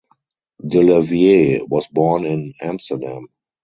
[0.65, 3.27] De Levie was born in Amsterdam.